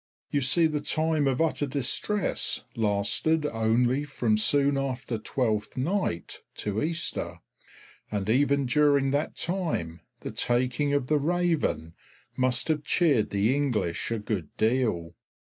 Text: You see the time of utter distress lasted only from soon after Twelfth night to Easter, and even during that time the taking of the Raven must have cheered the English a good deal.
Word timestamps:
You 0.31 0.41
see 0.41 0.65
the 0.65 0.81
time 0.81 1.27
of 1.27 1.39
utter 1.41 1.67
distress 1.67 2.63
lasted 2.75 3.45
only 3.45 4.03
from 4.03 4.35
soon 4.35 4.75
after 4.75 5.19
Twelfth 5.19 5.77
night 5.77 6.39
to 6.55 6.81
Easter, 6.81 7.37
and 8.11 8.27
even 8.27 8.65
during 8.65 9.11
that 9.11 9.35
time 9.37 10.01
the 10.21 10.31
taking 10.31 10.91
of 10.91 11.05
the 11.05 11.19
Raven 11.19 11.93
must 12.35 12.67
have 12.69 12.83
cheered 12.83 13.29
the 13.29 13.55
English 13.55 14.09
a 14.09 14.17
good 14.17 14.49
deal. 14.57 15.13